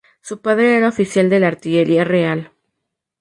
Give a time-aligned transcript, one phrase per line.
[0.19, 2.51] Su padre era oficial de la Artillería Real.